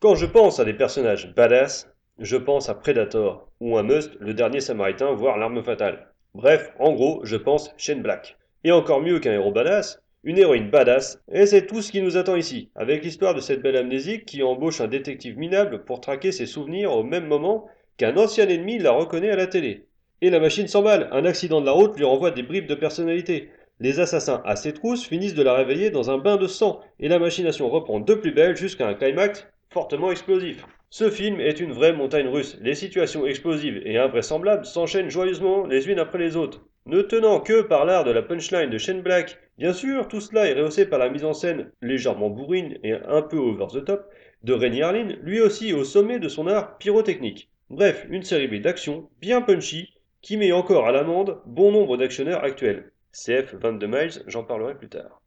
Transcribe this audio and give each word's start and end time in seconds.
Quand 0.00 0.14
je 0.14 0.24
pense 0.24 0.58
à 0.58 0.64
des 0.64 0.72
personnages 0.72 1.34
badass, 1.34 1.92
je 2.18 2.38
pense 2.38 2.70
à 2.70 2.74
Predator, 2.74 3.46
ou 3.60 3.76
un 3.76 3.82
Must, 3.82 4.10
le 4.18 4.32
dernier 4.32 4.60
samaritain, 4.60 5.12
voire 5.12 5.36
l'arme 5.36 5.62
fatale. 5.62 6.08
Bref, 6.34 6.72
en 6.78 6.94
gros, 6.94 7.20
je 7.22 7.36
pense 7.36 7.70
Shane 7.76 8.00
Black. 8.00 8.38
Et 8.64 8.72
encore 8.72 9.02
mieux 9.02 9.18
qu'un 9.18 9.34
héros 9.34 9.52
badass, 9.52 10.02
une 10.24 10.38
héroïne 10.38 10.70
badass, 10.70 11.20
et 11.30 11.44
c'est 11.44 11.66
tout 11.66 11.82
ce 11.82 11.92
qui 11.92 12.00
nous 12.00 12.16
attend 12.16 12.36
ici, 12.36 12.70
avec 12.76 13.04
l'histoire 13.04 13.34
de 13.34 13.40
cette 13.40 13.60
belle 13.60 13.76
amnésique 13.76 14.24
qui 14.24 14.42
embauche 14.42 14.80
un 14.80 14.88
détective 14.88 15.36
minable 15.36 15.84
pour 15.84 16.00
traquer 16.00 16.32
ses 16.32 16.46
souvenirs 16.46 16.92
au 16.92 17.02
même 17.02 17.26
moment 17.26 17.66
qu'un 17.98 18.16
ancien 18.16 18.48
ennemi 18.48 18.78
la 18.78 18.92
reconnaît 18.92 19.28
à 19.28 19.36
la 19.36 19.48
télé. 19.48 19.84
Et 20.22 20.30
la 20.30 20.40
machine 20.40 20.66
s'emballe, 20.66 21.10
un 21.12 21.26
accident 21.26 21.60
de 21.60 21.66
la 21.66 21.72
route 21.72 21.98
lui 21.98 22.04
renvoie 22.04 22.30
des 22.30 22.42
bribes 22.42 22.68
de 22.68 22.74
personnalité. 22.74 23.50
Les 23.80 24.00
assassins 24.00 24.40
à 24.46 24.56
ses 24.56 24.72
trousses 24.72 25.06
finissent 25.06 25.34
de 25.34 25.42
la 25.42 25.52
réveiller 25.52 25.90
dans 25.90 26.10
un 26.10 26.16
bain 26.16 26.38
de 26.38 26.46
sang, 26.46 26.80
et 27.00 27.08
la 27.08 27.18
machination 27.18 27.68
reprend 27.68 28.00
de 28.00 28.14
plus 28.14 28.32
belle 28.32 28.56
jusqu'à 28.56 28.88
un 28.88 28.94
climax 28.94 29.46
fortement 29.70 30.10
explosif. 30.10 30.66
Ce 30.90 31.10
film 31.10 31.40
est 31.40 31.60
une 31.60 31.72
vraie 31.72 31.92
montagne 31.92 32.26
russe. 32.26 32.58
Les 32.60 32.74
situations 32.74 33.26
explosives 33.26 33.80
et 33.84 33.98
invraisemblables 33.98 34.66
s'enchaînent 34.66 35.10
joyeusement 35.10 35.64
les 35.66 35.88
unes 35.88 36.00
après 36.00 36.18
les 36.18 36.36
autres. 36.36 36.62
Ne 36.86 37.02
tenant 37.02 37.38
que 37.38 37.62
par 37.62 37.84
l'art 37.84 38.04
de 38.04 38.10
la 38.10 38.22
punchline 38.22 38.70
de 38.70 38.78
Shane 38.78 39.02
Black, 39.02 39.38
bien 39.58 39.72
sûr, 39.72 40.08
tout 40.08 40.20
cela 40.20 40.48
est 40.48 40.54
rehaussé 40.54 40.86
par 40.86 40.98
la 40.98 41.08
mise 41.08 41.24
en 41.24 41.34
scène 41.34 41.70
légèrement 41.82 42.30
bourrine 42.30 42.78
et 42.82 42.94
un 42.94 43.22
peu 43.22 43.36
over 43.36 43.66
the 43.72 43.84
top 43.84 44.10
de 44.42 44.52
Rennie 44.54 44.82
Harlin, 44.82 45.16
lui 45.22 45.40
aussi 45.40 45.72
au 45.72 45.84
sommet 45.84 46.18
de 46.18 46.28
son 46.28 46.48
art 46.48 46.78
pyrotechnique. 46.78 47.50
Bref, 47.68 48.06
une 48.10 48.24
série 48.24 48.48
B 48.48 48.60
d'action 48.60 49.08
bien 49.20 49.42
punchy 49.42 49.92
qui 50.22 50.36
met 50.36 50.50
encore 50.50 50.88
à 50.88 50.92
l'amende 50.92 51.38
bon 51.46 51.70
nombre 51.70 51.96
d'actionnaires 51.96 52.42
actuels. 52.42 52.90
CF 53.12 53.54
22 53.54 53.86
miles, 53.86 54.22
j'en 54.26 54.42
parlerai 54.42 54.74
plus 54.74 54.88
tard. 54.88 55.20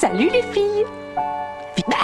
Salut 0.00 0.30
les 0.32 0.42
filles. 0.52 0.86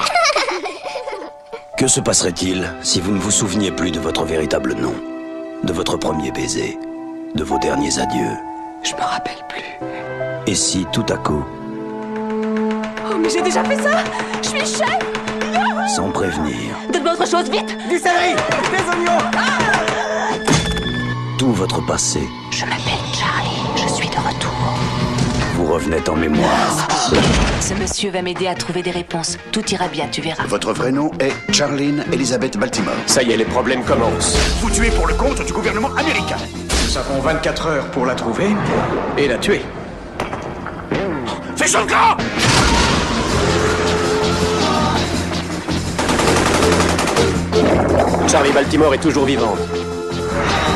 Que 1.79 1.87
se 1.87 2.01
passerait-il 2.01 2.71
si 2.83 3.01
vous 3.01 3.13
ne 3.13 3.19
vous 3.19 3.31
souveniez 3.31 3.71
plus 3.71 3.91
de 3.91 3.99
votre 4.01 4.25
véritable 4.25 4.75
nom 4.75 4.95
De 5.63 5.73
votre 5.75 5.97
premier 5.99 6.31
baiser 6.31 6.79
De 7.35 7.45
vos 7.45 7.59
derniers 7.59 7.99
adieux? 7.99 8.37
Je 8.83 8.95
me 8.95 9.01
rappelle 9.03 9.45
plus. 9.49 9.87
Et 10.47 10.55
si, 10.55 10.87
tout 10.93 11.05
à 11.11 11.17
coup, 11.17 11.45
Oh, 13.09 13.17
mais 13.19 13.29
j'ai 13.31 13.43
déjà 13.43 13.63
fait 13.65 13.77
ça. 13.81 14.05
Je 14.43 14.49
suis 14.49 14.61
chef 14.61 14.99
sans 15.95 16.11
prévenir, 16.11 16.75
Donne-moi 16.93 17.13
autre 17.13 17.27
chose, 17.29 17.49
vite. 17.51 17.77
Du 17.89 17.99
céleri 17.99 18.35
Des 18.73 18.89
oignons. 18.91 19.21
tout 21.39 21.53
votre 21.53 21.85
passé 21.87 22.21
Je 22.51 22.65
m'appelle 22.65 23.05
Charlie, 23.15 23.63
je 23.77 23.89
suis 23.95 24.09
de 24.09 24.17
retour. 24.17 24.51
Revenait 25.77 26.09
en 26.09 26.17
mémoire 26.17 26.89
Ce 27.61 27.75
monsieur 27.75 28.11
va 28.11 28.23
m'aider 28.23 28.47
à 28.47 28.55
trouver 28.55 28.83
des 28.83 28.91
réponses. 28.91 29.37
Tout 29.53 29.67
ira 29.71 29.89
bien, 29.89 30.09
tu 30.11 30.23
verras. 30.23 30.47
Votre 30.47 30.73
vrai 30.73 30.91
nom 30.91 31.11
est 31.21 31.35
Charlene 31.53 32.03
Elizabeth 32.11 32.57
Baltimore. 32.57 32.95
Ça 33.05 33.23
y 33.23 33.33
est, 33.33 33.37
les 33.37 33.45
problèmes 33.45 33.85
commencent. 33.85 34.39
Vous 34.63 34.71
tuez 34.71 34.91
pour 34.91 35.07
le 35.07 35.13
compte 35.13 35.45
du 35.45 35.53
gouvernement 35.53 35.95
américain. 35.95 36.39
Nous 36.87 36.97
avons 36.97 37.21
24 37.21 37.67
heures 37.67 37.91
pour 37.91 38.07
la 38.07 38.15
trouver 38.15 38.49
et 39.19 39.29
la 39.29 39.37
tuer. 39.37 39.61
Fais 41.57 41.69
chaud 41.69 41.81
le 41.81 41.87
gras 41.87 42.17
Charlie 48.29 48.53
Baltimore 48.53 48.95
est 48.95 49.03
toujours 49.03 49.27
vivante. 49.27 49.59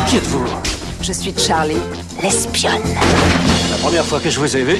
Qui 0.08 0.16
êtes-vous? 0.16 0.44
Je 1.00 1.12
suis 1.12 1.34
Charlie, 1.38 1.80
l'espionne. 2.22 2.82
Première 3.80 4.04
fois 4.04 4.20
que 4.20 4.30
je 4.30 4.38
vous 4.38 4.56
ai 4.56 4.62
vu, 4.62 4.78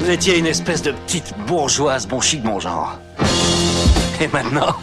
vous 0.00 0.10
étiez 0.10 0.38
une 0.38 0.46
espèce 0.46 0.82
de 0.82 0.92
petite 0.92 1.34
bourgeoise 1.46 2.06
bon 2.06 2.20
chic 2.20 2.42
bon 2.42 2.58
genre. 2.58 2.98
Et 4.20 4.28
maintenant, 4.28 4.74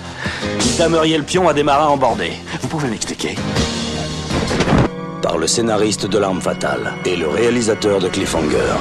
dameriez 0.78 1.17
le 1.17 1.23
pion 1.23 1.47
à 1.50 1.53
des 1.53 1.64
marins 1.64 1.88
embordés. 1.88 2.33
Vous 2.61 2.67
pouvez 2.67 2.88
m'expliquer? 2.88 3.36
Par 5.21 5.38
le 5.38 5.48
scénariste 5.48 6.05
de 6.05 6.17
L'arme 6.17 6.42
fatale 6.42 6.93
et 7.05 7.15
le 7.15 7.27
réalisateur 7.27 7.99
de 7.99 8.08
Cliffhanger. 8.08 8.73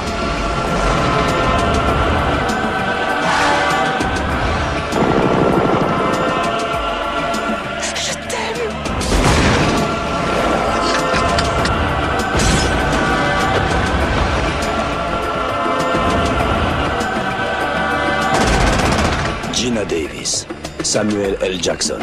Gina 19.59 19.83
Davis, 19.83 20.47
Samuel 20.83 21.35
L. 21.41 21.61
Jackson. 21.61 21.99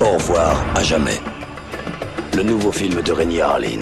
Au 0.00 0.14
revoir 0.14 0.60
à 0.74 0.82
jamais. 0.82 1.20
Le 2.34 2.42
nouveau 2.42 2.72
film 2.72 3.00
de 3.00 3.12
Rennie 3.12 3.40
Harlin. 3.40 3.78